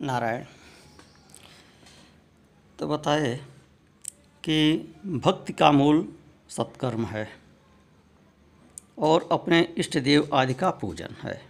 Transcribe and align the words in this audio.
नारायण 0.00 0.44
तो 2.78 2.88
बताए 2.88 3.36
कि 4.44 4.56
भक्ति 5.06 5.52
का 5.52 5.72
मूल 5.72 6.14
सत्कर्म 6.48 7.04
है 7.04 7.28
और 8.98 9.28
अपने 9.32 9.60
इष्ट 9.78 9.98
देव 9.98 10.28
आदि 10.34 10.54
का 10.54 10.70
पूजन 10.70 11.14
है। 11.22 11.46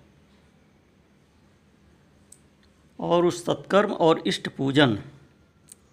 और 3.00 3.26
उस 3.26 3.44
सत्कर्म 3.44 3.92
और 3.92 4.22
इष्ट 4.26 4.48
पूजन 4.48 4.94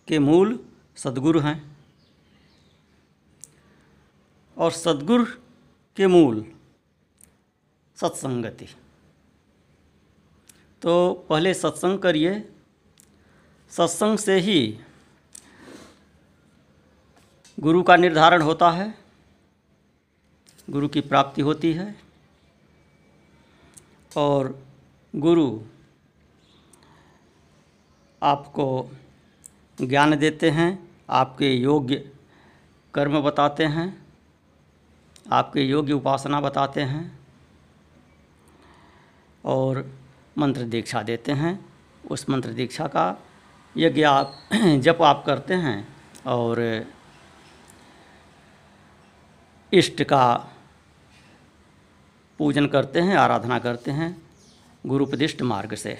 के 0.08 0.20
मूल 0.20 0.60
सदगुरु 0.96 1.40
हैं 1.40 1.78
और 4.58 4.72
सदगुरु 4.72 5.26
के 5.98 6.08
मूल 6.08 6.46
सत्संगति। 7.96 8.68
तो 10.82 11.14
पहले 11.30 11.54
सत्संग 11.54 12.00
करिए। 12.00 12.54
सत्संग 13.70 14.18
से 14.18 14.40
ही 14.40 14.80
गुरु 17.60 17.84
का 17.84 17.96
निर्धारण 17.96 18.42
होता 18.42 18.72
है। 18.72 18.98
गुरु 20.70 20.88
की 20.88 21.02
प्राप्ति 21.02 21.42
होती 21.42 21.74
है। 21.74 21.96
और 24.18 24.66
गुरु 25.16 25.62
आपको 28.24 28.92
ज्ञान 29.82 30.16
देते 30.16 30.50
हैं, 30.50 30.98
आपके 31.10 31.54
योग्य 31.54 32.12
कर्म 32.94 33.22
बताते 33.22 33.66
हैं, 33.66 34.06
आपके 35.32 35.62
योग्य 35.62 35.94
उपासना 35.94 36.42
बताते 36.42 36.82
हैं। 36.82 37.20
और 39.46 40.01
मंत्र 40.38 40.62
दीक्षा 40.62 41.04
देते 41.04 41.32
हैं। 41.32 41.66
उस 42.12 42.30
मंत्र 42.30 42.50
दीक्षा 42.50 42.88
का 42.88 43.24
यज्ञ 43.78 44.04
आप 44.04 44.40
जप 44.54 44.98
आप 45.02 45.24
करते 45.26 45.54
हैं 45.54 45.88
और 46.26 46.86
इष्ट 49.74 50.04
का 50.04 50.48
पूजन 52.40 52.66
करते 52.68 53.00
हैं, 53.00 53.16
आराधना 53.16 53.60
करते 53.60 53.92
हैं 53.92 54.22
गुरुपदिष्ट 54.86 55.42
मार्ग 55.42 55.76
से। 55.76 56.00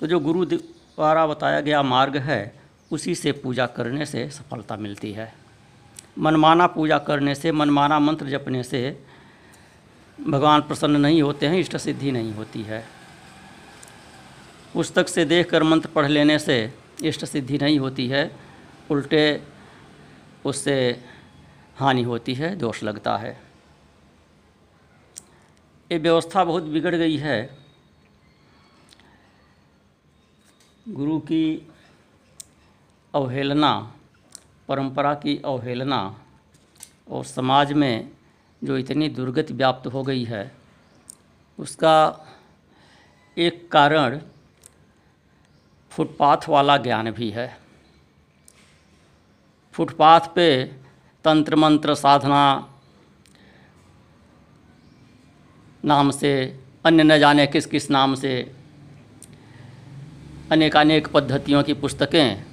तो 0.00 0.06
जो 0.06 0.20
गुरु 0.20 0.44
द्वारा 0.44 1.26
बताया 1.26 1.60
गया 1.60 1.82
मार्ग 1.82 2.16
है, 2.16 2.60
उसी 2.92 3.14
से 3.14 3.32
पूजा 3.32 3.66
करने 3.66 4.06
से 4.06 4.30
सफलता 4.30 4.76
मिलती 4.76 5.12
है। 5.12 5.34
मनमाना 6.18 6.66
पूजा 6.66 6.98
करने 6.98 7.34
से, 7.34 7.52
मनमाना 7.52 7.98
मंत्र 7.98 8.26
जपने 8.26 8.62
से 8.62 9.04
भगवान 10.20 10.60
प्रसन्न 10.60 10.96
नहीं 10.96 11.22
होते 11.22 11.46
हैं 11.46 11.58
इष्ट 11.58 11.76
सिद्धि 11.76 12.12
नहीं 12.12 12.32
होती 12.32 12.62
है। 12.62 12.84
पुस्तक 14.76 15.08
से 15.08 15.24
देख 15.24 15.48
कर 15.50 15.62
मंत्र 15.62 15.88
पढ़ 15.88 16.06
लेने 16.06 16.38
से 16.38 16.56
इष्ट 17.04 17.24
सिद्धि 17.24 17.58
नहीं 17.58 17.78
होती 17.78 18.06
है, 18.08 18.36
उल्टे 18.90 19.42
उससे 20.44 21.04
हानि 21.76 22.02
होती 22.02 22.34
है, 22.34 22.54
दोष 22.56 22.82
लगता 22.82 23.16
है। 23.16 23.30
ये 25.92 25.98
व्यवस्था 25.98 26.44
बहुत 26.44 26.62
बिगड़ 26.62 26.94
गई 26.94 27.16
है। 27.16 27.38
गुरु 30.88 31.18
की 31.20 31.68
अवहेलना, 33.14 33.72
परंपरा 34.68 35.14
की 35.14 35.40
अवहेलना 35.44 36.20
और 37.08 37.24
समाज 37.24 37.72
में 37.72 38.10
जो 38.64 38.78
इतनी 38.78 39.08
दुर्गति 39.08 39.54
व्याप्त 39.54 39.86
हो 39.86 40.02
गई 40.02 40.24
है, 40.24 40.52
उसका 41.58 41.98
एक 43.38 43.70
कारण 43.72 44.20
फुटपाथ 45.96 46.48
वाला 46.48 46.76
ज्ञान 46.76 47.10
भी 47.10 47.30
है। 47.30 47.58
फुटपाथ 49.72 50.20
पे 50.20 50.64
तंत्र 51.24 51.56
मंत्र 51.56 51.94
साधना 51.94 52.72
नाम 55.84 56.10
से, 56.10 56.60
अन्य 56.84 57.02
न 57.02 57.18
जाने 57.18 57.46
किस 57.46 57.66
किस 57.66 57.90
नाम 57.90 58.14
से 58.14 58.52
अनेकानेक 60.52 61.08
पद्धतियों 61.08 61.62
की 61.62 61.74
पुस्तकें 61.74 62.44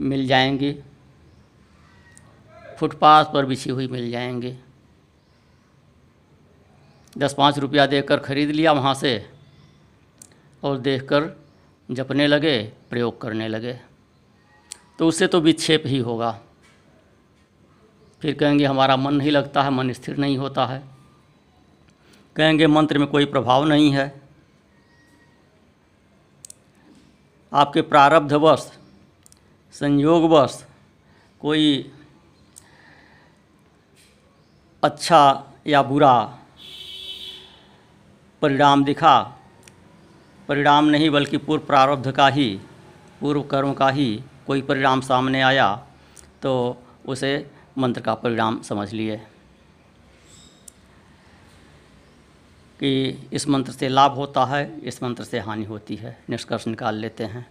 मिल 0.00 0.26
जाएँगी। 0.26 0.76
फुटपाथ 2.78 3.24
पर 3.24 3.46
बिछी 3.46 3.70
हुई 3.70 3.88
मिल 3.88 4.10
जाएँगी। 4.10 4.58
दस 7.18 7.34
पाँच 7.34 7.58
रुपया 7.58 7.86
देकर 7.86 8.18
खरीद 8.18 8.50
लिया 8.50 8.72
वहाँ 8.72 8.94
से 8.94 9.30
और 10.62 10.78
देखकर 10.78 11.43
जपने 11.90 12.26
लगे, 12.26 12.72
प्रयोग 12.90 13.20
करने 13.20 13.48
लगे। 13.48 13.80
तो 14.98 15.08
उससे 15.08 15.26
तो 15.26 15.40
विक्षेप 15.40 15.82
ही 15.86 15.98
होगा। 15.98 16.40
फिर 18.20 18.34
कहेंगे, 18.34 18.64
हमारा 18.64 18.96
मन 18.96 19.14
नहीं 19.14 19.30
लगता 19.30 19.62
है, 19.62 19.70
मन 19.70 19.92
स्थिर 19.92 20.16
नहीं 20.16 20.38
होता 20.38 20.66
है। 20.66 20.82
कहेंगे, 22.36 22.66
मंत्र 22.66 22.98
में 22.98 23.08
कोई 23.08 23.24
प्रभाव 23.24 23.64
नहीं 23.64 23.90
है। 23.90 24.22
आपके 27.52 27.82
प्रारब्धवश, 27.82 28.78
संयोगवश 29.72 30.64
कोई 31.40 31.92
अच्छा 34.82 35.52
या 35.66 35.82
बुरा 35.82 36.38
परिणाम 38.42 38.84
दिखा 38.84 39.38
परिणाम 40.48 40.84
नहीं, 40.84 41.10
बल्कि 41.10 41.36
पूर्व 41.36 41.62
प्रारब्ध 41.62 42.12
का 42.12 42.28
ही, 42.28 42.60
पूर्व 43.20 43.42
कर्म 43.42 43.72
का 43.72 43.88
ही 43.88 44.22
कोई 44.46 44.62
परिणाम 44.62 45.00
सामने 45.00 45.42
आया 45.42 45.86
तो 46.42 46.76
उसे 47.06 47.50
मंत्र 47.78 48.00
का 48.00 48.14
परिणाम 48.14 48.62
समझ 48.62 48.92
लिए। 48.92 49.16
कि 52.80 53.28
इस 53.32 53.48
मंत्र 53.48 53.72
से 53.72 53.88
लाभ 53.88 54.12
होता 54.12 54.44
है, 54.44 54.80
इस 54.80 55.02
मंत्र 55.02 55.24
से 55.24 55.38
हानि 55.38 55.64
होती 55.64 55.96
है, 55.96 56.22
निष्कर्ष 56.30 56.66
निकाल 56.66 56.94
लेते 56.94 57.24
हैं। 57.24 57.46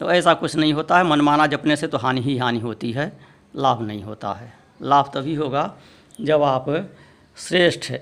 तो 0.00 0.10
ऐसा 0.10 0.34
कुछ 0.34 0.56
नहीं 0.56 0.72
होता 0.72 0.98
है, 0.98 1.04
मनमाना 1.04 1.46
जपने 1.46 1.76
से 1.76 1.86
तो 1.86 1.98
हानि 1.98 2.20
ही 2.20 2.38
हानि 2.38 2.60
होती 2.60 2.92
है, 2.92 3.20
लाभ 3.56 3.82
नहीं 3.82 4.02
होता 4.02 4.32
है। 4.32 4.52
लाभ 4.82 5.10
तभी 5.14 5.34
होगा 5.34 5.76
जब 6.20 6.42
आप 6.42 6.90
श्रेष्ठ, 7.36 7.92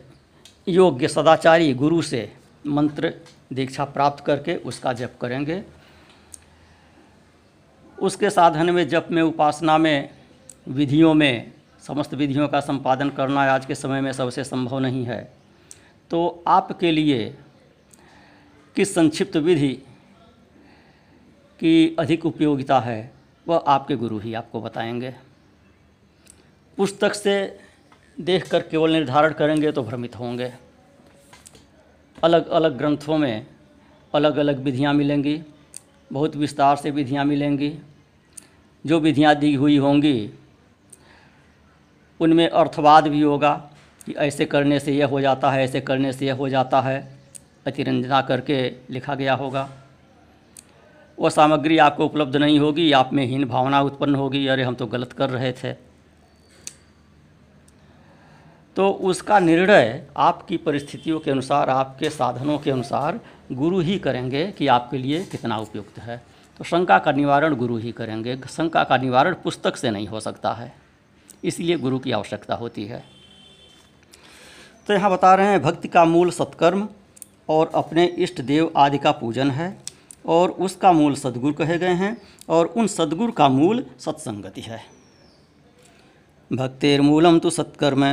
योग्य, 0.69 1.09
सदाचारी 1.09 1.75
गुरु 1.75 2.03
से 2.03 2.37
मंत्र 2.67 3.15
दीक्षा 3.53 3.85
प्राप्त 3.85 4.25
करके 4.25 4.57
उसका 4.57 4.93
जप 4.93 5.15
करेंगे। 5.21 5.63
उसके 8.03 8.31
साधन 8.31 8.71
में 8.71 8.89
जप 8.89 9.09
में, 9.11 9.23
उपासना 9.23 9.79
में, 9.79 10.11
विधियों 10.69 11.15
में, 11.15 11.53
समस्त 11.87 12.15
विधियों 12.15 12.49
का 12.49 12.61
संपादन 12.61 13.11
करना 13.11 13.55
आज 13.55 13.67
के 13.67 13.75
समय 13.75 14.01
में 14.01 14.13
सबसे 14.13 14.45
संभव 14.45 14.79
नहीं 14.79 15.05
है। 15.05 15.33
तो 16.11 16.45
आपके 16.47 16.93
लिए 16.93 17.39
किस 18.77 18.95
संक्षिप्त 18.95 19.37
विधि 19.37 19.73
की 21.61 21.97
अधिक 21.99 22.27
उपयोगिता 22.27 22.81
है, 22.81 23.13
वह 23.49 23.65
आपके 23.67 23.97
गुरु 23.97 24.19
ही 24.19 24.35
आपको 24.35 24.61
बताएँगे। 24.61 25.15
पुस्तक 26.77 27.15
से 27.15 27.61
देखकर 28.21 28.61
केवल 28.63 28.93
निर्धारण 28.93 29.33
करेंगे 29.33 29.73
तो 29.73 29.83
भ्रमित 29.83 30.17
होंगे। 30.17 30.64
अलग 32.25 32.49
अलग 32.49 32.77
ग्रंथों 32.79 33.19
में 33.19 33.47
अलग 34.15 34.37
अलग 34.37 34.63
विधियाँ 34.63 34.93
मिलेंगी, 34.95 35.41
बहुत 36.11 36.37
विस्तार 36.37 36.77
से 36.77 36.91
विधियाँ 36.91 37.25
मिलेंगी। 37.25 37.73
जो 38.85 39.01
विधियाँ 39.01 39.35
दी 39.35 39.55
हुई 39.55 39.77
होंगी, 39.77 40.31
उनमें 42.21 42.49
अर्थवाद 42.49 43.09
भी 43.09 43.21
होगा 43.21 43.53
कि 44.07 44.13
ऐसे 44.13 44.45
करने 44.45 44.81
से 44.81 44.93
यह 44.93 45.07
हो 45.07 45.21
जाता 45.21 45.51
है, 45.51 45.65
ऐसे 45.65 45.81
करने 45.81 46.13
से 46.13 46.27
यह 46.27 46.35
हो 46.35 46.49
जाता 46.49 46.81
है 46.81 47.17
अतिरंजना 47.67 48.21
करके 48.23 48.69
लिखा 48.91 49.15
गया 49.15 49.35
होगा। 49.35 49.69
वह 51.19 51.31
सामग्री 51.31 51.79
आपको 51.79 52.05
उपलब्ध 52.05 52.37
नहीं 52.37 52.59
होगी, 52.59 52.93
आप 52.93 53.13
में 53.13 53.27
हीन 53.27 53.45
भावना 53.45 53.81
उत्पन्न 53.81 54.15
होगी, 54.15 54.47
अरे 54.47 54.63
हम 54.63 54.75
तो 54.75 54.87
गलत 54.87 55.13
कर 55.13 55.31
रहे 55.31 55.53
थे। 55.53 55.94
तो 58.77 58.89
उसका 58.91 59.39
निर्णय 59.39 60.07
आपकी 60.19 60.57
परिस्थितियों 60.57 61.19
के 61.21 61.31
अनुसार, 61.31 61.71
आपके 61.71 62.11
साधनों 62.11 62.59
के 62.59 62.71
अनुसार 62.71 63.21
गुरु 63.53 63.81
ही 63.81 63.99
करेंगे 63.99 64.47
कि 64.53 64.67
आपके 64.69 64.99
लिए 64.99 65.25
कितना 65.25 65.59
उपयुक्त 65.59 65.99
है। 65.99 66.23
तो 66.61 66.65
शंका 66.65 66.99
का 66.99 67.13
निवारण 67.13 67.55
गुरु 67.57 67.77
ही 67.77 67.93
करेंगे। 67.93 68.37
शंका 68.49 68.83
का 68.85 68.97
निवारण 68.97 69.35
पुस्तक 69.45 69.77
से 69.77 69.91
नहीं 69.91 70.07
हो 70.09 70.21
सकता 70.21 70.53
है, 70.53 70.73
इसलिए 71.45 71.77
गुरु 71.79 71.99
की 71.99 72.13
आवश्यकता 72.13 72.55
होती 72.55 72.85
है। 72.85 73.03
तो 74.89 74.95
यहाँ 74.95 75.11
बता 75.11 75.35
रहे 75.35 75.47
हैं, 75.47 75.63
भक्ति 75.63 75.89
का 75.89 76.05
मूल 76.05 76.31
सत्कर्म 76.31 76.89
और 77.49 77.71
अपने 77.75 78.05
इष्ट 78.07 78.41
देव 78.43 78.71
आदि 78.77 78.99
का 78.99 79.13
पूजन 79.13 79.51
है 79.51 79.77
और 80.27 80.51
उसका 80.51 80.93
मूल 80.93 81.15
सदगुरु 81.15 81.55
कहे 81.55 81.79
गए 81.79 81.95
हैं 81.95 82.17
और 82.49 82.67
उन 82.67 82.87
सदगुरु 82.89 83.33
का 83.33 83.49
मूल 83.51 83.85
सत्संगति 84.01 84.61
है। 84.61 84.81
भक्तिर्मूलम 86.51 87.39
तो 87.39 87.51
सत्कर्म 87.51 88.05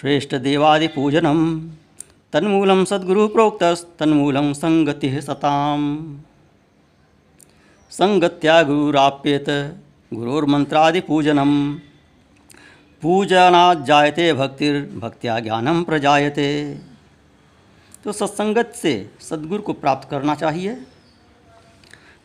श्रेष्ठ 0.00 0.34
देवादि 0.34 0.88
पूजनम 0.88 1.38
तन्मूलं 2.32 2.84
सद्गुरुः 2.84 3.28
प्रोक्तस्तन्मूलं 3.28 4.52
सङ्गतिः 4.52 5.20
सताम्। 5.20 6.18
सङ्गत्या 7.90 8.62
गुरुराप्येत 8.62 9.46
गुरोर्मन्त्रादिपूजनं 10.14 11.74
पूजनात् 13.02 13.86
जायते 13.86 14.32
भक्तिर्भक्त्या 14.32 15.40
ज्ञानम 15.40 15.82
प्रजायते। 15.82 16.78
तो 18.04 18.12
सत्संगत 18.12 18.72
से 18.76 19.10
सदगुरु 19.20 19.62
को 19.62 19.72
प्राप्त 19.72 20.08
करना 20.08 20.34
चाहिए 20.34 20.86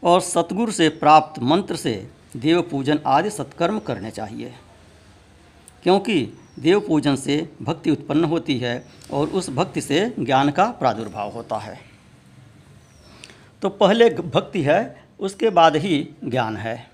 और 0.03 0.21
सतगुरु 0.21 0.71
से 0.71 0.89
प्राप्त 0.89 1.41
मंत्र 1.41 1.75
से 1.75 2.09
देव 2.37 2.61
पूजन 2.61 2.99
आदि 3.05 3.29
सत्कर्म 3.29 3.79
करने 3.79 4.11
चाहिए। 4.11 4.53
क्योंकि 5.83 6.37
देव 6.61 6.79
पूजन 6.79 7.15
से 7.15 7.49
भक्ति 7.61 7.91
उत्पन्न 7.91 8.23
होती 8.23 8.57
है 8.57 8.85
और 9.11 9.27
उस 9.27 9.49
भक्ति 9.49 9.81
से 9.81 10.13
ज्ञान 10.19 10.51
का 10.51 10.65
प्रादुर्भाव 10.65 11.29
होता 11.29 11.57
है। 11.57 11.79
तो 13.61 13.69
पहले 13.69 14.09
भक्ति 14.09 14.61
है, 14.61 15.03
उसके 15.19 15.49
बाद 15.49 15.75
ही 15.75 16.09
ज्ञान 16.25 16.57
है। 16.57 16.89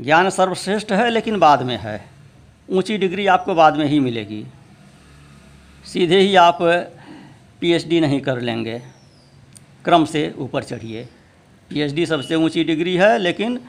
ज्ञान 0.00 0.30
सर्वश्रेष्ठ 0.30 0.92
है, 0.92 1.10
लेकिन 1.10 1.38
बाद 1.38 1.62
में 1.62 1.76
है। 1.76 2.04
ऊँची 2.70 2.98
डिग्री 2.98 3.26
आपको 3.26 3.54
बाद 3.54 3.76
में 3.76 3.86
ही 3.86 4.00
मिलेगी। 4.00 4.46
सीधे 5.84 6.18
ही 6.18 6.36
आप 6.36 6.58
पीएचडी 7.60 8.00
नहीं 8.00 8.20
कर 8.20 8.40
लेंगे। 8.40 8.82
क्रम 9.84 10.04
से 10.04 10.34
ऊपर 10.38 10.62
चढ़िए। 10.62 11.04
पीएचडी 11.70 12.06
सबसे 12.06 12.34
ऊँची 12.34 12.64
डिग्री 12.64 12.96
है, 12.96 13.18
लेकिन 13.18 13.60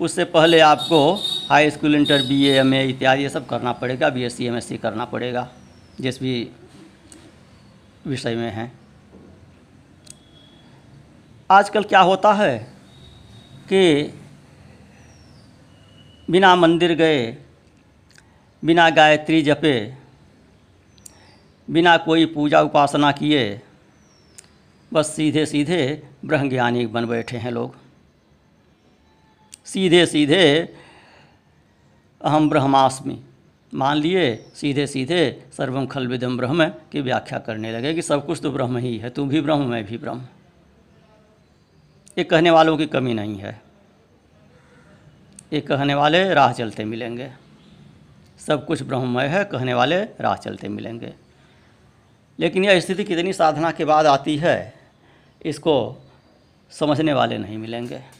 उससे 0.00 0.24
पहले 0.24 0.60
आपको 0.60 1.16
high 1.50 1.70
school, 1.70 1.94
inter 1.94 2.22
B 2.22 2.36
A 2.46 2.50
M 2.58 2.74
A 2.74 2.84
इत्यादि 2.88 3.22
ये 3.22 3.28
सब 3.28 3.46
करना 3.46 3.72
पड़ेगा 3.72 4.08
B 4.08 4.22
S 4.22 4.36
C 4.36 4.46
M 4.46 4.56
S 4.56 4.66
C 4.66 4.76
करना 4.78 5.04
पड़ेगा, 5.04 5.48
जिस 6.00 6.20
भी 6.20 6.34
विषय 8.06 8.34
में 8.34 8.50
है। 8.52 8.70
आजकल 11.50 11.82
क्या 11.84 12.00
होता 12.00 12.32
है 12.32 12.58
कि 13.68 14.12
बिना 16.28 16.54
मंदिर 16.56 16.94
गए, 16.94 17.26
बिना 18.62 18.88
गायत्री 18.90 19.42
जपे, 19.42 19.74
बिना 21.68 21.96
कोई 21.98 22.26
पूजा 22.28 22.60
उपासना 22.62 23.10
किए, 23.12 23.60
बस 24.92 25.14
सीधे 25.16 25.46
सीधे 25.46 25.80
ब्रह्मज्ञानी 26.24 26.86
बन 26.88 27.06
बैठे 27.06 27.36
हैं 27.36 27.50
लोग। 27.50 27.74
सीधे 29.66 30.06
सीधे 30.06 30.46
अहम 32.22 32.50
ब्रह्मास्मि। 32.50 33.20
मान 33.74 33.96
लिए, 33.96 34.46
सीधे 34.54 34.86
सीधे 34.86 35.44
सर्वम 35.56 35.86
खल 35.86 36.06
विदम 36.06 36.36
ब्रह्म 36.36 36.68
की 36.68 37.00
व्याख्या 37.00 37.38
करने 37.38 37.72
लगे 37.72 37.94
कि 37.94 38.02
सब 38.02 38.26
कुछ 38.26 38.40
तो 38.42 38.50
ब्रह्म 38.50 38.76
ही 38.76 38.98
है, 38.98 39.10
तू 39.10 39.24
भी 39.24 39.40
ब्रह्म, 39.40 39.66
मैं 39.66 39.84
भी 39.84 39.98
ब्रह्म। 39.98 40.22
ये 42.18 42.24
कहने 42.24 42.50
वालों 42.50 42.76
की 42.78 42.86
कमी 42.86 43.14
नहीं 43.14 43.36
है। 43.36 43.62
ये 45.52 45.60
कहने 45.60 45.94
वाले 45.94 46.34
राह 46.34 46.52
चलते 46.52 46.84
मिलेंगे। 46.84 47.30
सब 48.46 48.66
कुछ 48.66 48.82
ब्रह्ममय 48.82 49.26
है, 49.26 49.44
कहने 49.44 49.74
वाले 49.74 50.00
राह 50.00 50.36
चलते 50.36 50.68
मिलेंगे। 50.68 51.14
लेकिन 52.38 52.64
यह 52.64 52.80
स्थिति 52.80 53.04
कितनी 53.04 53.32
साधना 53.32 53.70
के 53.70 53.84
बाद 53.84 54.06
आती 54.06 54.36
है, 54.36 54.74
इसको 55.46 55.96
समझने 56.70 57.12
वाले 57.12 57.38
नहीं 57.38 57.58
मिलेंगे। 57.58 58.19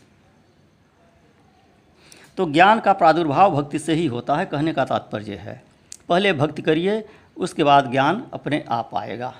तो 2.37 2.51
ज्ञान 2.51 2.81
का 2.81 2.93
प्रादुर्भाव 2.93 3.63
भक्ति 3.63 3.79
से 3.79 3.95
ही 3.95 4.07
होता 4.07 4.37
है, 4.37 4.47
कहने 4.47 4.73
का 4.73 4.85
तात्पर्य 4.85 5.35
है। 5.35 5.63
पहले 6.09 6.33
भक्ति 6.33 6.63
करिए, 6.63 7.09
उसके 7.37 7.65
बाद 7.65 7.91
ज्ञान 7.91 8.27
अपने 8.33 8.65
आप 8.69 8.91
आएगा। 8.95 9.35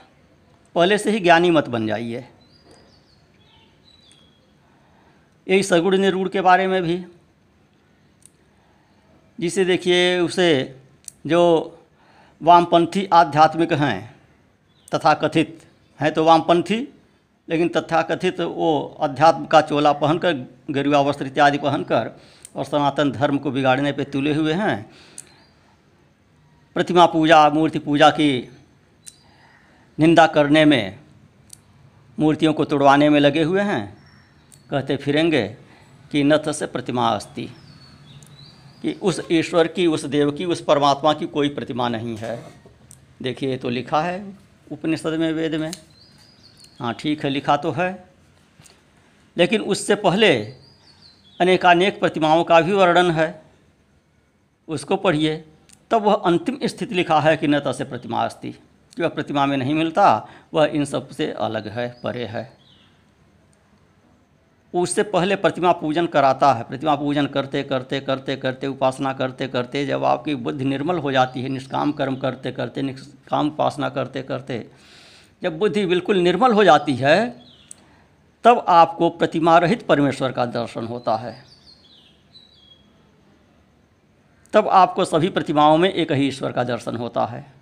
पहले 0.75 0.99
से 0.99 1.11
ही 1.11 1.21
ज्ञानी 1.21 1.51
मत 1.51 1.69
बन 1.69 1.87
जाइए। 1.87 2.29
यही 5.49 5.63
सगुण 5.63 5.99
निरूढ़ 5.99 6.29
के 6.29 6.41
बारे 6.41 6.67
में 6.67 6.83
भी। 6.83 7.05
जिसे 9.41 9.65
देखिए, 9.65 10.19
उसे 10.19 10.79
जो 11.27 11.77
वामपंथी 12.43 13.09
आध्यात्मिक 13.13 13.73
हैं 13.73 14.17
तथा 14.95 15.15
कथित 15.15 15.67
हैं 16.01 16.15
तो 16.15 16.25
वामपंथी, 16.25 16.95
लेकिन 17.49 17.69
तथाकथित 17.69 18.41
वो 18.41 18.99
अध्यात्म 19.01 19.45
का 19.45 19.61
चोला 19.61 19.93
पहनकर, 19.93 20.33
गरुआ 20.71 21.01
वस्त्र 21.01 21.27
इत्यादि 21.27 21.59
पहनकर 21.59 22.21
और 22.55 22.65
सनातन 22.65 23.13
धर्म 23.13 23.39
को 23.39 23.51
बिगाड़ने 23.51 23.93
पे 23.93 24.05
तुले 24.05 24.35
हुए 24.35 24.53
हैं। 24.53 24.91
प्रतिमा 26.75 27.07
पूजा, 27.07 27.49
मूर्ति 27.51 27.79
पूजा 27.79 28.11
की 28.11 28.49
निंदा 29.99 30.27
करने 30.27 30.65
में, 30.65 30.99
मूर्तियों 32.19 32.53
को 32.53 32.65
तोड़वाने 32.65 33.09
में 33.09 33.21
लगे 33.21 33.43
हुए 33.43 33.61
हैं। 33.61 33.97
कहते 34.71 34.97
फिरेंगे 34.97 35.47
कि 36.13 36.23
नथ 36.25 36.53
से 36.53 36.67
प्रतिमा 36.67 37.09
अस्ति, 37.09 37.49
कि 38.83 38.93
उस 38.93 39.21
ईश्वर 39.33 39.67
की, 39.67 39.87
उस 39.87 40.05
देव 40.05 40.31
की, 40.31 40.45
उस 40.45 40.61
परमात्मा 40.61 41.13
की 41.13 41.27
कोई 41.27 41.49
प्रतिमा 41.49 41.89
नहीं 41.89 42.17
है। 42.17 42.43
देखिए 43.23 43.57
तो 43.57 43.69
लिखा 43.69 44.03
है 44.03 44.35
उपनिषद 44.73 45.15
में, 45.15 45.33
वेद 45.33 45.55
में। 45.55 45.73
हाँ 46.81 46.95
ठीक 46.95 47.25
है, 47.25 47.31
लिखा 47.31 47.57
तो 47.57 47.71
है। 47.71 48.05
लेकिन 49.37 49.61
उससे 49.61 49.95
पहले 49.95 50.35
अनेकानेक 51.41 52.01
प्रतिमाओं 52.01 52.45
का 52.45 52.61
भी 52.61 52.73
वर्णन 52.73 53.11
है। 53.11 53.43
उसको 54.69 54.97
पढ़िए। 54.97 55.45
तब 55.91 56.03
वह 56.03 56.15
अंतिम 56.15 56.59
स्थिति 56.65 56.95
लिखा 56.95 57.21
है 57.21 57.37
कि 57.37 57.47
न 57.47 57.61
तसे 57.61 57.85
प्रतिमा 57.85 58.25
अस्ति। 58.25 58.55
वह 59.01 59.09
प्रतिमा 59.09 59.47
में 59.47 59.57
नहीं 59.57 59.75
मिलता, 59.75 60.29
वह 60.55 60.65
इन 60.65 60.85
सबसे 60.85 61.33
अलग 61.33 61.69
है, 61.69 62.01
परे 62.05 62.25
है। 62.25 62.61
उससे 64.75 65.03
पहले 65.03 65.37
प्रतिमा 65.37 65.73
पूजन 65.73 66.07
कराता 66.07 66.53
है। 66.53 66.63
प्रतिमा 66.63 66.95
पूजन 66.95 67.27
करते 67.27 67.63
करते 67.63 68.01
करते 68.01 68.37
करते, 68.37 68.67
उपासना 68.67 69.13
करते 69.13 69.49
करते 69.49 69.87
जब 69.87 70.05
आपकी 70.05 70.35
बुद्धि 70.35 70.65
निर्मल 70.65 70.99
हो 70.99 71.13
जाती 71.13 71.43
है, 71.43 71.49
निष्काम 71.49 71.93
कर्म 71.93 72.17
करते 72.17 72.53
करते, 72.53 72.83
निष्काम 72.83 73.47
उपासना 73.47 73.89
करते 73.89 74.23
करते, 74.23 74.71
जब 75.43 75.59
बुद्धि 75.59 75.87
बिल्कुल 75.87 76.17
निर्मल 76.17 76.53
हो 76.53 76.65
जाती 76.65 76.95
है 76.95 77.50
तब 78.45 78.65
आपको 78.69 79.11
प्रतिमा 79.11 79.59
रहित 79.59 79.87
परमेश्वर 79.87 80.33
का 80.33 80.47
दर्शन 80.47 80.87
होता 80.87 81.17
है। 81.17 81.45
तब 84.53 84.69
आपको 84.69 85.05
सभी 85.05 85.29
प्रतिमाओं 85.29 85.77
में 85.77 85.93
एक 85.93 86.13
ही 86.13 86.29
ईश्वर 86.29 86.53
का 86.53 86.65
दर्शन 86.65 86.97
होता 86.97 87.27
है। 87.27 87.53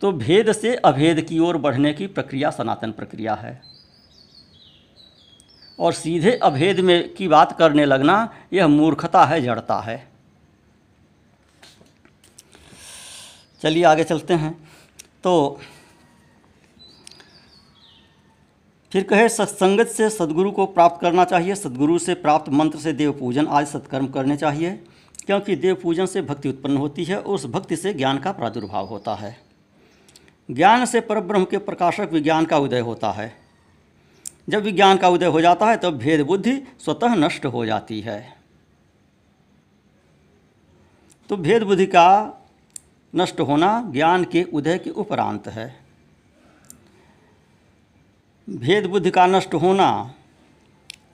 तो 0.00 0.12
भेद 0.12 0.52
से 0.52 0.76
अभेद 0.76 1.20
की 1.20 1.38
ओर 1.38 1.56
बढ़ने 1.56 1.92
की 1.92 2.06
प्रक्रिया 2.06 2.50
सनातन 2.50 2.92
प्रक्रिया 2.92 3.34
है। 3.34 3.62
और 5.78 5.92
सीधे 5.92 6.32
अभेद 6.32 6.80
में 6.80 7.14
की 7.14 7.28
बात 7.28 7.58
करने 7.58 7.84
लगना, 7.84 8.34
यह 8.52 8.68
मूर्खता 8.68 9.24
है, 9.24 9.40
जड़ता 9.40 9.80
है। 9.80 10.08
चलिए 13.62 13.84
आगे 13.84 14.04
चलते 14.04 14.34
हैं। 14.34 14.70
तो 15.24 15.60
फिर 18.92 19.02
कहे, 19.02 19.28
सत्संगत 19.28 19.86
से 19.86 20.10
सदगुरु 20.10 20.50
को 20.50 20.66
प्राप्त 20.66 21.00
करना 21.00 21.24
चाहिए, 21.24 21.54
सदगुरु 21.54 21.98
से 21.98 22.14
प्राप्त 22.14 22.48
मंत्र 22.48 22.78
से 22.78 22.92
देव 22.92 23.12
पूजन 23.12 23.46
आदि 23.46 23.66
सत्कर्म 23.66 24.06
करने 24.06 24.36
चाहिए, 24.36 24.70
क्योंकि 25.26 25.56
देव 25.56 25.74
पूजन 25.74 26.06
से 26.06 26.22
भक्ति 26.22 26.48
उत्पन्न 26.48 26.76
होती 26.76 27.04
है 27.04 27.20
और 27.20 27.34
उस 27.34 27.46
भक्ति 27.46 27.76
से 27.76 27.94
ज्ञान 27.94 28.18
का 28.18 28.32
प्रादुर्भाव 28.32 28.86
होता 28.86 29.14
है। 29.14 29.36
ज्ञान 30.50 30.84
से 30.84 31.00
परब्रह्म 31.00 31.44
के 31.44 31.58
प्रकाशक 31.58 32.08
विज्ञान 32.12 32.44
का 32.44 32.58
उदय 32.58 32.80
होता 32.80 33.10
है। 33.10 33.36
जब 34.48 34.62
विज्ञान 34.62 34.96
का 34.96 35.08
उदय 35.08 35.26
हो 35.26 35.40
जाता 35.40 35.66
है, 35.66 35.76
तब 35.76 35.82
तो 35.82 35.90
भेद 35.90 36.20
बुद्धि 36.20 36.62
स्वतः 36.78 37.14
नष्ट 37.14 37.46
हो 37.46 37.66
जाती 37.66 38.00
है। 38.00 38.36
तो 41.28 41.36
भेद 41.36 41.62
बुद्धि 41.62 41.86
का 41.86 42.34
नष्ट 43.14 43.40
होना 43.40 43.90
ज्ञान 43.92 44.24
के 44.24 44.42
उदय 44.42 44.78
के 44.78 44.90
उपरांत 44.90 45.48
है। 45.48 45.87
भेद 48.48 48.86
बुद्धि 48.86 49.10
का 49.10 49.26
नष्ट 49.26 49.54
होना, 49.54 50.14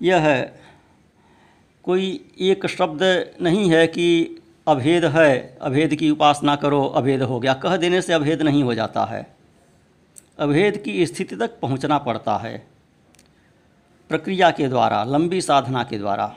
यह 0.03 0.53
कोई 1.85 2.09
एक 2.41 2.67
शब्द 2.67 3.00
नहीं 3.43 3.71
है 3.71 3.87
कि 3.87 4.37
अभेद 4.69 5.05
है, 5.05 5.59
अभेद 5.62 5.95
की 5.95 6.11
उपासना 6.11 6.55
करो, 6.57 6.83
अभेद 6.87 7.23
हो 7.23 7.41
गया। 7.41 7.55
कह 7.55 7.76
देने 7.76 8.03
से 8.03 8.12
अभेद 8.12 8.43
नहीं 8.43 8.62
हो 8.62 8.75
जाता 8.75 9.05
है। 9.05 9.26
अभेद 10.38 10.76
की 10.76 11.07
स्थिति 11.07 11.37
तक 11.37 11.59
पहुँचना 11.61 11.99
पड़ता 11.99 12.37
है, 12.37 12.57
प्रक्रिया 14.11 14.50
के 14.50 14.69
द्वारा, 14.69 15.05
लंबी 15.05 15.41
साधना 15.41 15.83
के 15.85 15.99
द्वारा। 15.99 16.33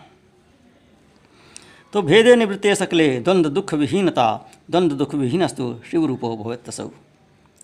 तो 1.93 2.01
भेदे 2.01 2.35
निवृत्ते 2.35 2.75
सकले 2.75 3.19
द्वंद्व 3.19 3.49
दुख 3.49 3.73
विहीनता 3.73 4.49
द्वंद्व 4.71 4.95
दुख 4.95 5.13
विहीनस्तु 5.15 5.75
शिव 5.91 6.05
रूपो 6.05 6.35
भवतसव 6.37 6.91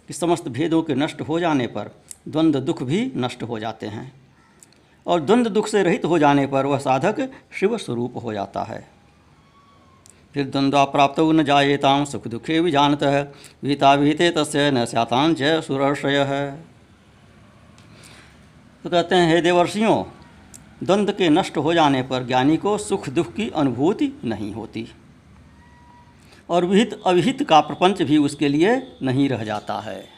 कि 0.07 0.13
समस्त 0.13 0.47
भेदों 0.49 0.81
के 0.83 0.95
नष्ट 0.95 1.21
हो 1.21 1.39
जाने 1.39 1.67
पर 1.67 1.91
द्वंद्व 2.27 2.59
दुख 2.59 2.83
भी 2.83 3.11
नष्ट 3.15 3.43
हो 3.43 3.59
जाते 3.59 3.87
हैं। 3.87 4.13
और 5.07 5.21
द्वंद्व 5.21 5.49
दुख 5.51 5.67
से 5.67 5.83
रहित 5.83 6.05
हो 6.05 6.19
जाने 6.19 6.47
पर 6.47 6.65
वह 6.65 6.77
साधक 6.77 7.31
शिव 7.59 7.77
स्वरूप 7.77 8.13
हो 8.23 8.33
जाता 8.33 8.63
है। 8.63 8.87
फिर 10.33 10.49
द्वंद्वा 10.49 10.83
प्राप्त 10.83 11.19
न 11.19 11.43
जाएताम 11.43 12.05
सुख 12.05 12.27
दुखे 12.27 12.61
भी 12.61 12.71
जानत 12.71 13.03
है। 13.03 13.31
विहिता 13.63 13.93
विहिते 13.93 14.29
तस्य 14.29 14.71
न 14.71 14.85
स्यातान 14.85 15.35
जय 15.35 15.61
सुरर्षय। 15.61 16.17
है 16.17 16.73
तो 18.83 18.89
कहते 18.89 19.15
हैं, 19.15 19.35
हे 19.35 19.41
देवर्षियों 19.41 20.03
द्वंद्व 20.83 21.13
के 21.13 21.29
नष्ट 21.29 21.57
हो 21.57 21.73
जाने 21.73 22.01
पर 22.03 22.25
ज्ञानी 22.25 22.57
को 22.57 22.77
सुख 22.77 23.09
दुख 23.09 23.33
की 23.33 23.49
अनुभूति 23.49 24.11
नहीं 24.25 24.53
होती। 24.53 24.87
और 26.49 26.65
विहित 26.65 26.99
अविहित 27.05 27.43
का 27.43 27.59
प्रपंच 27.59 28.01
भी 28.01 28.17
उसके 28.17 28.47
लिए 28.47 28.97
नहीं 29.03 29.29
रह 29.29 29.43
जाता 29.43 29.79
है। 29.79 30.12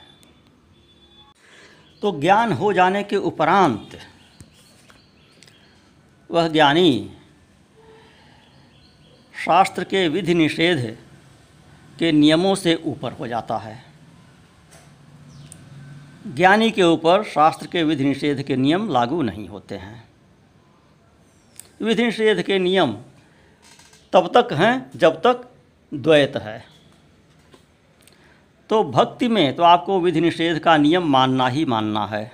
तो 2.05 2.19
ज्ञान 2.19 2.51
हो 2.51 2.74
जाने 2.74 3.03
के 3.03 3.15
उपरांत 3.15 3.97
वह 6.31 6.47
ज्ञानी 6.47 7.12
शास्त्र 9.45 9.83
के 9.83 10.07
विधि 10.07 10.33
निषेध 10.33 10.97
के 12.00 12.12
नियमों 12.12 12.55
से 12.55 12.75
ऊपर 12.75 13.12
हो 13.12 13.27
जाता 13.27 13.57
है। 13.57 13.83
ज्ञानी 16.27 16.71
के 16.71 16.83
ऊपर 16.83 17.24
शास्त्र 17.24 17.67
के 17.67 17.83
विधि 17.83 18.03
निषेध 18.03 18.43
के 18.43 18.55
नियम 18.55 18.89
लागू 18.89 19.21
नहीं 19.21 19.47
होते 19.50 19.75
हैं। 19.75 20.09
विधि 21.81 22.03
निषेध 22.03 22.41
के 22.41 22.59
नियम 22.59 22.93
तब 24.13 24.31
तक 24.38 24.53
हैं 24.53 24.91
जब 24.95 25.21
तक 25.21 25.50
द्वैत 25.93 26.38
है। 26.38 26.75
तो 28.69 28.84
भक्ति 28.84 29.27
में 29.27 29.55
तो 29.55 29.63
आपको 29.63 30.00
विधि 30.00 30.22
निषेध 30.22 30.60
का 30.60 30.77
नियम 30.77 31.03
मानना 31.03 31.48
ही 31.48 31.65
मानना 31.65 32.05
है। 32.05 32.31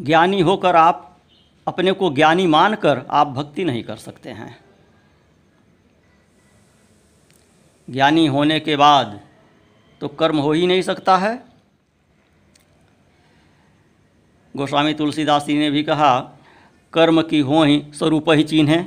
ज्ञानी 0.00 0.40
होकर 0.40 0.76
आप 0.76 1.06
अपने 1.66 1.92
को 1.92 2.10
ज्ञानी 2.10 2.46
मानकर 2.46 3.06
आप 3.10 3.26
भक्ति 3.26 3.64
नहीं 3.64 3.82
कर 3.84 3.96
सकते 3.96 4.30
हैं। 4.30 4.58
ज्ञानी 7.90 8.26
होने 8.26 8.60
के 8.60 8.76
बाद 8.76 9.20
तो 10.00 10.08
कर्म 10.08 10.38
हो 10.38 10.52
ही 10.52 10.66
नहीं 10.66 10.82
सकता 10.82 11.16
है। 11.16 11.34
गोस्वामी 14.56 14.94
तुलसीदास 14.94 15.44
जी 15.46 15.58
ने 15.58 15.70
भी 15.70 15.82
कहा, 15.82 16.20
कर्म 16.92 17.22
की 17.22 17.40
हो 17.40 17.62
ही 17.64 17.82
स्वरूप 17.94 18.30
ही 18.30 18.42
चिन्ह 18.42 18.86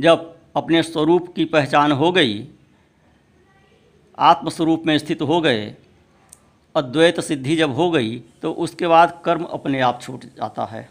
जब 0.00 0.33
अपने 0.54 0.82
स्वरूप 0.82 1.32
की 1.36 1.44
पहचान 1.44 1.92
हो 1.92 2.10
गई, 2.12 2.46
आत्मस्वरूप 4.18 4.82
में 4.86 4.96
स्थित 4.98 5.22
हो 5.22 5.40
गए, 5.40 5.74
अद्वैत 6.74 7.20
सिद्धि 7.20 7.56
जब 7.56 7.74
हो 7.74 7.90
गई 7.90 8.18
तो 8.42 8.52
उसके 8.52 8.86
बाद 8.86 9.22
कर्म 9.24 9.44
अपने 9.44 9.80
आप 9.80 10.00
छूट 10.02 10.24
जाता 10.24 10.64
है। 10.64 10.88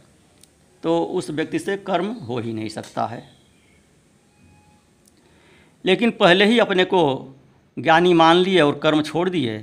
तो 0.83 1.03
उस 1.03 1.29
व्यक्ति 1.29 1.59
से 1.59 1.77
कर्म 1.77 2.07
हो 2.07 2.39
ही 2.39 2.53
नहीं 2.53 2.69
सकता 2.69 3.05
है। 3.05 3.23
लेकिन 5.85 6.11
पहले 6.11 6.45
ही 6.45 6.59
अपने 6.59 6.85
को 6.85 7.01
ज्ञानी 7.77 8.13
मान 8.13 8.35
लिए 8.35 8.61
और 8.61 8.79
कर्म 8.79 9.01
छोड़ 9.01 9.29
दिए 9.29 9.57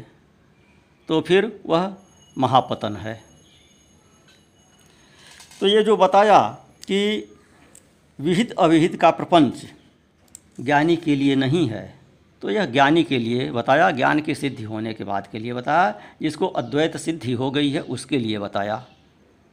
तो 1.08 1.20
फिर 1.20 1.60
वह 1.66 1.94
महापतन 2.38 2.96
है। 2.96 3.20
तो 5.60 5.66
ये 5.66 5.82
जो 5.82 5.96
बताया 5.96 6.40
कि 6.86 7.00
विहित 8.18 8.52
अविहित 8.52 9.00
का 9.00 9.10
प्रपंच 9.10 9.64
ज्ञानी 10.60 10.96
के 10.96 11.16
लिए 11.16 11.34
नहीं 11.34 11.68
है। 11.68 11.94
तो 12.42 12.50
यह 12.50 12.66
ज्ञानी 12.66 13.04
के 13.04 13.18
लिए 13.18 13.50
बताया, 13.50 13.90
ज्ञान 13.90 14.20
की 14.20 14.34
सिद्धि 14.34 14.62
होने 14.62 14.94
के 14.94 15.04
बाद 15.04 15.26
के 15.26 15.38
लिए 15.38 15.52
बताया, 15.52 16.00
जिसको 16.22 16.46
अद्वैत 16.46 16.96
सिद्धि 16.96 17.32
हो 17.32 17.50
गई 17.50 17.70
है, 17.70 17.80
उसके 17.80 18.18
लिए 18.18 18.38
बताया 18.38 18.86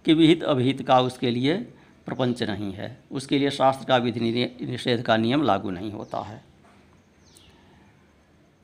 कि 0.06 0.14
विहित 0.14 0.44
अभिहित 0.44 0.88
का 0.88 1.02
उसके 1.02 1.32
लिए 1.32 1.58
प्रपंच 2.06 2.44
नहीं 2.44 2.74
है। 2.74 2.98
उसके 3.12 3.40
लिए 3.40 3.50
शास्त्र 3.50 3.86
का 3.86 3.98
विधि 3.98 4.20
निषेध 4.62 5.02
का 5.02 5.18
नियम 5.18 5.44
लागू 5.44 5.70
नहीं 5.70 5.92
होता 5.92 6.20
है। 6.20 6.44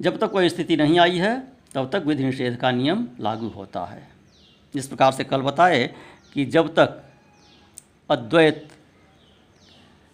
जब 0.01 0.17
तक 0.17 0.31
कोई 0.31 0.49
स्थिति 0.49 0.77
नहीं 0.77 0.99
आई 0.99 1.17
है, 1.17 1.47
तब 1.75 1.89
तक 1.89 2.03
विधि 2.05 2.23
निषेध 2.23 2.55
का 2.55 2.71
नियम 2.71 3.07
लागू 3.19 3.47
होता 3.47 3.85
है। 3.85 4.09
जिस 4.75 4.87
प्रकार 4.87 5.11
से 5.11 5.23
कल 5.23 5.41
बताए 5.41 5.95
कि 6.33 6.45
जब 6.45 6.75
तक 6.75 7.03
अद्वैत 8.09 8.67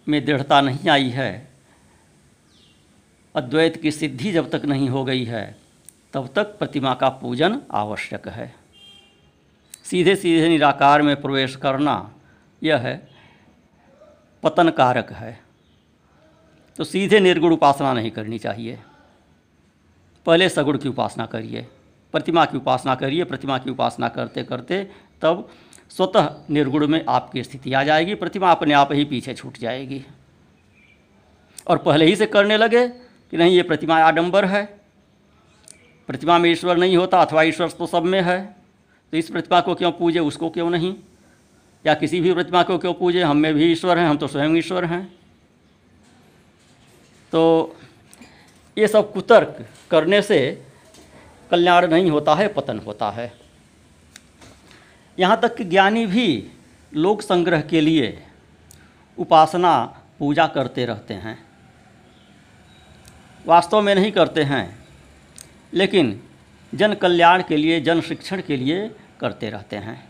में 0.08 0.24
दृढ़ता 0.24 0.60
नहीं 0.60 0.88
आई 0.88 1.08
है 1.08 1.49
अद्वैत 3.34 3.76
की 3.76 3.90
सिद्धि 3.90 4.32
जब 4.32 4.50
तक 4.50 4.64
नहीं 4.64 4.88
हो 4.88 5.04
गई 5.04 5.24
है, 5.24 5.56
तब 6.12 6.28
तक 6.36 6.58
प्रतिमा 6.58 6.94
का 6.94 7.08
पूजन 7.08 7.60
आवश्यक 7.70 8.28
है। 8.28 8.54
सीधे 9.84 10.16
सीधे 10.16 10.48
निराकार 10.48 11.02
में 11.02 11.20
प्रवेश 11.20 11.56
करना 11.56 12.14
यह 12.62 12.76
है 12.76 13.08
पतन 14.42 14.70
कारक 14.70 15.12
है। 15.12 15.40
तो 16.76 16.84
सीधे 16.84 17.20
निर्गुण 17.20 17.52
उपासना 17.52 17.92
नहीं 17.92 18.10
करनी 18.10 18.38
चाहिए। 18.38 18.78
पहले 20.26 20.48
सगुण 20.48 20.78
की 20.78 20.88
उपासना 20.88 21.26
करिए, 21.26 21.66
प्रतिमा 22.12 22.44
की 22.44 22.56
उपासना 22.56 22.94
करिए, 22.94 23.24
प्रतिमा 23.24 23.58
की 23.58 23.70
उपासना 23.70 24.08
करते 24.08 24.42
करते 24.42 24.90
तब 25.22 25.48
स्वतः 25.90 26.34
निर्गुण 26.50 26.86
में 26.86 27.04
आपकी 27.08 27.42
स्थिति 27.44 27.72
आ 27.72 27.82
जाएगी, 27.84 28.14
प्रतिमा 28.14 28.50
अपने 28.50 28.74
आप 28.74 28.92
ही 28.92 29.04
पीछे 29.04 29.34
छूट 29.34 29.58
जाएगी। 29.58 30.04
और 31.66 31.78
पहले 31.78 32.04
ही 32.04 32.16
से 32.16 32.26
करने 32.26 32.56
लगे 32.56 33.09
कि 33.30 33.36
नहीं, 33.36 33.56
ये 33.56 33.62
प्रतिमा 33.62 33.98
आडंबर 33.98 34.44
है। 34.44 34.80
प्रतिमा 36.06 36.38
में 36.38 36.50
ईश्वर 36.50 36.76
नहीं 36.76 36.96
होता, 36.96 37.22
अथवा 37.22 37.42
ईश्वर 37.42 37.70
तो 37.70 37.86
सब 37.86 38.02
में 38.02 38.22
है। 38.22 38.56
तो 39.10 39.16
इस 39.16 39.30
प्रतिमा 39.30 39.60
को 39.60 39.74
क्यों 39.74 39.92
पूजे, 39.92 40.18
उसको 40.18 40.50
क्यों 40.50 40.70
नहीं? 40.70 40.94
या 41.86 41.94
किसी 41.94 42.20
भी 42.20 42.34
प्रतिमा 42.34 42.62
को 42.62 42.78
क्यों 42.78 42.94
पूजे? 42.94 43.22
हम 43.22 43.36
में 43.36 43.54
भी 43.54 43.72
ईश्वर 43.72 43.98
हैं, 43.98 44.06
हम 44.06 44.16
तो 44.16 44.26
स्वयं 44.26 44.56
ईश्वर 44.56 44.84
हैं। 44.84 45.18
तो 47.32 47.76
ये 48.78 48.88
सब 48.88 49.12
कुतर्क 49.12 49.68
करने 49.90 50.22
से 50.22 50.66
कल्याण 51.50 51.86
नहीं 51.86 52.10
होता 52.10 52.34
है, 52.34 52.48
पतन 52.48 52.78
होता 52.78 53.10
है। 53.10 53.32
यहाँ 55.18 55.40
तक 55.40 55.56
कि 55.56 55.64
ज्ञानी 55.64 56.06
भी 56.06 56.50
लोक 56.94 57.22
संग्रह 57.22 57.60
के 57.60 57.80
लिए 57.80 58.26
उपासना 59.18 60.02
पूजा 60.18 60.46
करते 60.46 60.86
रहते 60.86 61.14
हैं। 61.14 61.49
वास्तव 63.46 63.80
में 63.80 63.94
नहीं 63.94 64.12
करते 64.12 64.42
हैं। 64.42 64.78
लेकिन 65.74 66.20
जन 66.74 66.94
कल्याण 66.94 67.42
के 67.48 67.56
लिए 67.56 67.80
जन 67.80 68.00
शिक्षण 68.00 68.42
के 68.42 68.56
लिए 68.56 68.90
करते 69.20 69.50
रहते 69.50 69.76
हैं। 69.76 70.08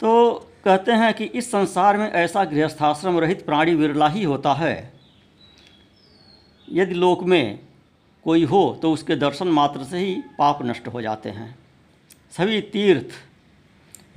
तो 0.00 0.34
कहते 0.64 0.92
हैं 0.92 1.14
कि 1.14 1.24
इस 1.24 1.50
संसार 1.50 1.96
में 1.96 2.12
ऐसा 2.12 2.44
गृहस्थाश्रम 2.44 3.18
रहित 3.18 3.46
प्राणी 3.46 3.74
विरला 3.74 4.08
ही 4.08 4.24
होता 4.24 4.54
है। 4.54 4.92
यदि 6.72 6.94
लोक 6.94 7.22
में 7.22 7.58
कोई 8.24 8.44
हो 8.44 8.78
तो 8.82 8.92
उसके 8.92 9.16
दर्शन 9.16 9.48
मात्र 9.48 9.84
से 9.84 9.98
ही 9.98 10.14
पाप 10.38 10.58
नष्ट 10.62 10.88
हो 10.88 11.02
जाते 11.02 11.30
हैं। 11.30 11.58
सभी 12.30 12.60
तीर्थ, 12.60 13.06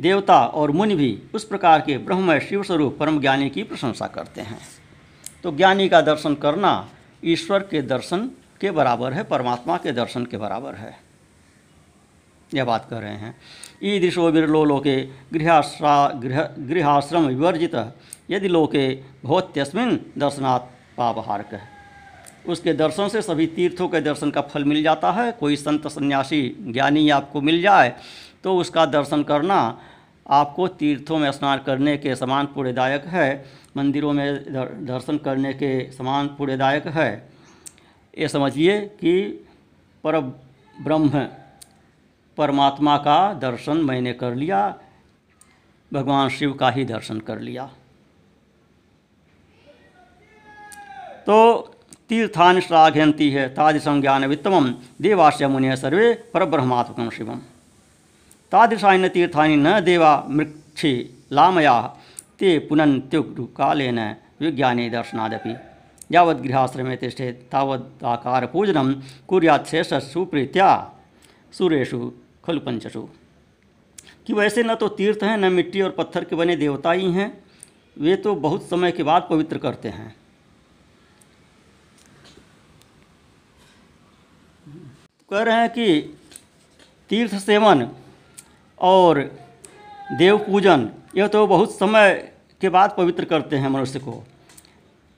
देवता 0.01 0.45
और 0.45 0.71
मुनि 0.71 0.95
भी 0.95 1.23
उस 1.33 1.43
प्रकार 1.43 1.81
के 1.81 1.97
ब्रह्म 1.97 2.39
शिव 2.39 2.63
स्वरूप 2.63 2.97
परम 2.99 3.21
ज्ञानी 3.21 3.49
की 3.49 3.63
प्रशंसा 3.63 4.07
करते 4.07 4.41
हैं। 4.41 4.59
तो 5.47 5.51
ज्ञानी 5.51 5.87
का 5.89 5.99
दर्शन 6.01 6.33
करना 6.35 6.89
ईश्वर 7.25 7.59
के 7.59 7.81
दर्शन 7.81 8.29
के 8.61 8.71
बराबर 8.71 9.13
है, 9.13 9.23
परमात्मा 9.23 9.77
के 9.77 9.91
दर्शन 9.91 10.25
के 10.25 10.37
बराबर 10.37 10.73
है। 10.75 10.97
यह 12.53 12.65
बात 12.65 12.87
कर 12.89 13.01
रहे 13.01 13.13
हैं। 13.13 13.35
ईदृशो 13.83 14.31
बिरलो 14.31 14.63
लोके 14.63 14.95
गृहाश्रा, 15.33 16.09
गृह, 16.15 16.41
गृहाश्रम 16.59 17.25
विवर्जित, 17.25 17.75
यदि 18.29 18.47
लोके 18.47 18.87
भवत्यस्मिन 19.25 19.95
दर्शनात् 20.17 20.97
पापहारक। 20.97 21.53
है 21.53 21.69
उसके 22.47 22.73
दर्शन 22.73 23.07
से 23.07 23.21
सभी 23.21 23.47
तीर्थों 23.47 23.87
के 23.87 24.01
दर्शन 24.01 24.31
का 24.31 24.41
फल 24.41 24.63
मिल 24.63 24.83
जाता 24.83 25.11
है। 25.11 25.31
कोई 25.31 25.55
संत 25.55 25.87
सन्यासी 25.87 26.41
ज्ञानी 26.61 27.09
आपको 27.09 27.41
मिल 27.41 27.61
जाए 27.61 27.95
तो 28.43 28.57
उसका 28.57 28.85
दर्शन 28.85 29.23
करना 29.23 29.79
आपको 30.27 30.67
तीर्थों 30.67 31.17
में 31.17 31.31
स्नान 31.31 31.59
करने 31.65 31.97
के 31.97 32.15
समान 32.15 32.45
पुण्यदायक 32.45 33.05
है, 33.05 33.45
मंदिरों 33.77 34.13
में 34.13 34.53
दर्शन 34.85 35.17
करने 35.17 35.53
के 35.53 35.91
समान 35.91 36.27
पुण्यदायक 36.27 36.87
है। 36.87 37.29
ये 38.17 38.27
समझिए 38.27 38.79
कि 38.81 39.45
पर 40.03 40.19
ब्रह्म, 40.77 41.27
परमात्मा 42.37 42.97
का 42.97 43.33
दर्शन 43.33 43.77
मैंने 43.77 44.13
कर 44.13 44.35
लिया, 44.35 44.77
भगवान 45.91 46.29
शिव 46.29 46.53
का 46.53 46.69
ही 46.69 46.85
दर्शन 46.85 47.19
कर 47.19 47.39
लिया। 47.39 47.69
तो 51.25 51.57
तीर्थान 52.09 52.59
श्लाघयंती 52.59 53.29
है, 53.31 53.47
तादृशं 53.49 54.01
ज्ञान 54.01 54.25
वित्तम 54.25 54.69
देवाश्य 55.01 55.47
मुनि 55.47 55.75
सर्वे 55.77 56.13
पर 56.33 56.45
ब्रह्मात्मक 56.45 57.13
शिवम। 57.13 57.41
तादृशानि 58.51 59.09
तीर्थानि 59.09 59.55
न 59.55 59.79
देवा 59.81 60.11
मृक्षि 60.29 60.93
लामया, 61.31 61.75
ते 62.39 62.59
पुनन्त्युग्रु 62.59 63.45
कालेन 63.57 63.99
विज्ञाने 64.41 64.89
दर्शनादपि। 64.89 65.55
यावत् 66.11 66.41
गृहाश्रमे 66.41 66.95
तिष्ठेत् 66.95 67.41
तावत् 67.51 68.03
आकारपूजनं 68.05 68.93
कुर्यात् 69.27 69.67
शेषस्सु 69.67 70.25
प्रीत्या 70.25 70.69
खलु 72.45 72.59
पंचसु 72.59 73.01
कि 74.27 74.33
वैसे 74.33 74.63
न 74.63 74.75
तो 74.75 74.87
तीर्थ 74.89 75.23
हैं, 75.23 75.37
न 75.37 75.51
मिट्टी 75.53 75.81
और 75.81 75.91
पत्थर 75.91 76.23
के 76.23 76.35
बने 76.35 76.55
देवता 76.55 76.91
ही 76.91 77.11
हैं, 77.11 77.29
वे 77.97 78.15
तो 78.15 78.35
बहुत 78.37 78.69
समय 78.69 78.91
के 78.91 79.03
बाद 79.03 79.27
पवित्र 79.29 79.57
करते 79.57 79.89
हैं। 79.89 80.15
कह 85.29 85.41
रहे 85.41 85.55
हैं 85.55 85.69
कि 85.69 86.15
तीर्थ 87.09 87.35
सेवन 87.35 87.87
और 88.79 89.19
देव 90.17 90.37
पूजन 90.37 90.89
यह 91.17 91.27
तो 91.27 91.47
बहुत 91.47 91.71
समय 91.71 92.13
के 92.61 92.69
बाद 92.69 92.93
पवित्र 92.97 93.25
करते 93.25 93.55
हैं 93.55 93.69
मनुष्य 93.69 93.99
को। 93.99 94.23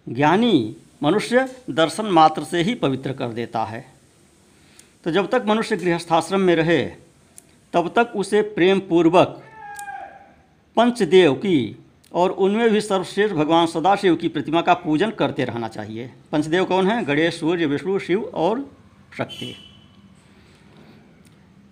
ज्ञानी 0.09 0.75
मनुष्य 1.03 1.55
दर्शन 1.69 2.05
मात्र 2.05 2.43
से 2.43 2.61
ही 2.61 2.73
पवित्र 2.75 3.13
कर 3.13 3.27
देता 3.27 3.63
है। 3.63 3.85
तो 5.03 5.11
जब 5.11 5.29
तक 5.29 5.43
मनुष्य 5.47 5.77
गृहस्थाश्रम 5.77 6.39
में 6.39 6.55
रहे, 6.55 6.83
तब 7.73 7.93
तक 7.95 8.13
उसे 8.15 8.41
प्रेम 8.41 8.79
पूर्वक 8.79 9.41
पंचदेव 10.77 11.33
की 11.33 11.77
और 12.13 12.31
उनमें 12.31 12.69
भी 12.69 12.81
सर्वश्रेष्ठ 12.81 13.35
भगवान 13.35 13.65
सदाशिव 13.67 14.15
की 14.15 14.27
प्रतिमा 14.27 14.61
का 14.61 14.73
पूजन 14.73 15.11
करते 15.11 15.45
रहना 15.45 15.67
चाहिए। 15.67 16.11
पंचदेव 16.31 16.65
कौन 16.65 16.87
है? 16.87 17.03
गणेश, 17.05 17.39
सूर्य, 17.39 17.65
विष्णु, 17.65 17.99
शिव 17.99 18.23
और 18.23 18.69
शक्ति। 19.17 19.55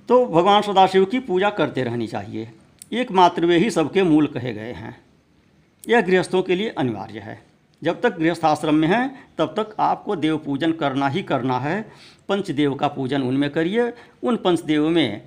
तो 0.09 0.25
भगवान 0.25 0.61
सदाशिव 0.61 1.05
की 1.05 1.19
पूजा 1.19 1.49
करते 1.49 1.83
रहनी 1.83 2.07
चाहिए। 2.07 2.51
एकमात्र 2.93 3.45
वे 3.45 3.57
ही 3.57 3.71
सबके 3.71 4.03
मूल 4.03 4.27
कहे 4.27 4.53
गए 4.53 4.71
हैं। 4.73 4.95
यह 5.83 6.01
गृहस्थों 6.01 6.41
के 6.43 6.55
लिए 6.55 6.69
अनिवार्य 6.69 7.19
है। 7.19 7.39
जब 7.81 8.01
तक 8.01 8.17
गृहस्थाश्रम 8.17 8.75
में 8.75 8.87
हैं, 8.87 9.27
तब 9.37 9.53
तक 9.57 9.75
आपको 9.79 10.15
देव 10.15 10.37
पूजन 10.37 10.71
करना 10.71 11.07
ही 11.07 11.23
करना 11.23 11.59
है। 11.59 11.81
पंचदेव 12.29 12.75
का 12.75 12.87
पूजन 12.87 13.21
उनमें 13.21 13.49
करिए। 13.49 13.91
उन 14.23 14.35
पंचदेव 14.35 14.89
में 14.89 15.21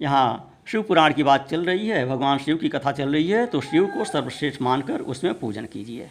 यहाँ 0.00 0.46
शिव 0.66 0.82
पुराण 0.82 1.12
की 1.12 1.22
बात 1.22 1.48
चल 1.48 1.64
रही 1.64 1.88
है, 1.88 2.06
भगवान 2.06 2.38
शिव 2.38 2.56
की 2.56 2.68
कथा 2.68 2.92
चल 2.92 3.12
रही 3.12 3.28
है 3.28 3.46
तो 3.46 3.60
शिव 3.60 3.86
को 3.86 4.04
सर्वश्रेष्ठ 4.04 4.62
मानकर 4.62 5.00
उसमें 5.00 5.38
पूजन 5.38 5.64
कीजिए। 5.64 6.10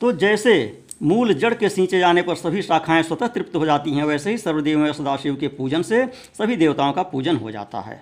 तो 0.00 0.12
जैसे 0.12 0.84
मूल 1.00 1.32
जड़ 1.34 1.54
के 1.54 1.68
सींचे 1.68 1.98
जाने 1.98 2.22
पर 2.22 2.34
सभी 2.34 2.62
शाखाएँ 2.62 3.02
स्वतः 3.02 3.26
तृप्त 3.26 3.56
हो 3.56 3.66
जाती 3.66 3.90
हैं। 3.90 4.04
वैसे 4.04 4.30
ही 4.30 4.38
सर्वदेव 4.38 4.92
सदाशिव 4.92 5.36
के 5.36 5.48
पूजन 5.48 5.82
से 5.82 6.04
सभी 6.38 6.56
देवताओं 6.56 6.92
का 6.92 7.02
पूजन 7.02 7.36
हो 7.36 7.50
जाता 7.50 7.80
है। 7.80 8.00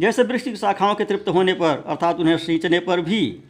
जैसे 0.00 0.22
वृक्ष 0.22 0.44
की 0.44 0.56
शाखाओं 0.56 0.94
के 0.94 1.04
तृप्त 1.04 1.28
होने 1.28 1.52
पर, 1.52 1.84
अर्थात 1.86 2.20
उन्हें 2.20 2.36
सींचने 2.38 2.78
पर 2.80 3.00
भी 3.00 3.40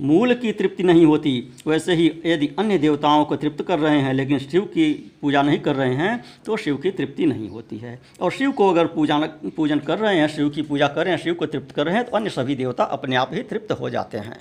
मूल 0.00 0.34
की 0.34 0.52
तृप्ति 0.52 0.82
नहीं 0.82 1.04
होती, 1.06 1.52
वैसे 1.66 1.94
ही 1.94 2.06
यदि 2.26 2.46
अन्य 2.58 2.78
देवताओं 2.78 3.24
को 3.24 3.36
तृप्त 3.36 3.62
कर 3.62 3.78
रहे 3.78 4.00
हैं, 4.00 4.12
लेकिन 4.14 4.38
शिव 4.38 4.62
की 4.64 4.92
पूजा 5.22 5.42
नहीं 5.42 5.58
कर 5.58 5.76
रहे 5.76 5.94
हैं 5.94 6.24
तो 6.46 6.56
शिव 6.56 6.76
की 6.76 6.90
तृप्ति 6.90 7.26
नहीं 7.26 7.48
होती 7.48 7.78
है। 7.78 8.00
और 8.20 8.30
शिव 8.30 8.52
को 8.52 8.70
अगर 8.70 8.86
पूजा 8.86 9.18
पूजन 9.56 9.78
कर 9.78 9.98
रहे 9.98 10.18
हैं, 10.18 10.28
शिव 10.28 10.50
की 10.50 10.62
पूजा 10.62 10.88
कर 10.88 11.04
रहे 11.04 11.14
हैं, 11.14 11.22
शिव 11.22 11.34
को 11.34 11.46
तृप्त 11.46 11.72
कर 11.72 11.86
रहे 11.86 11.94
हैं 11.94 12.04
तो 12.04 12.16
अन्य 12.16 12.30
सभी 12.30 12.54
देवता 12.54 12.84
अपने 12.84 13.16
आप 13.16 13.34
ही 13.34 13.42
तृप्त 13.42 13.72
हो 13.72 13.90
जाते 13.90 14.18
हैं। 14.18 14.40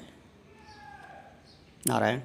नारायण। 1.88 2.20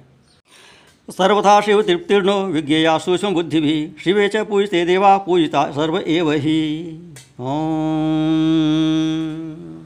सर्वथा 1.11 1.61
शिव 1.61 1.81
तृप्तिर्नो 1.81 2.43
विज्ञेया 2.43 2.97
सूक्ष्म 2.97 3.33
बुद्धि 3.33 3.59
भी 3.59 3.95
शिवे 4.03 4.27
च 4.27 4.35
पूजते 4.35 4.85
देवा, 4.85 5.17
पूजिता 5.17 5.71
सर्व 5.71 6.03
एव 6.07 6.31
ही। 6.31 6.99
ओम। 7.39 9.78